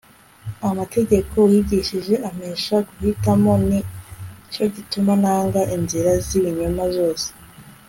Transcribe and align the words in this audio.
amategeko 0.69 1.35
wigishije 1.49 2.13
ampesha 2.27 2.75
guhitamo 2.87 3.51
ni 3.67 3.79
cyo 4.53 4.65
gituma 4.75 5.11
nanga 5.23 5.61
inzira 5.75 6.11
z'ibinyoma 6.25 6.83
zose 6.97 7.27